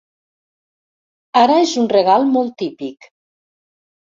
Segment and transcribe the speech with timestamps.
[1.41, 3.07] Ara és un regal molt típic.